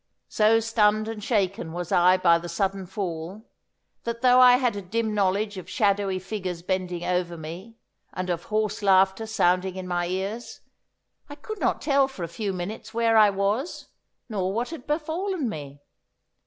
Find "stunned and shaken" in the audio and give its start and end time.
0.59-1.73